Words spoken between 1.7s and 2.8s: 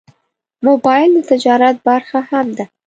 برخه هم ده.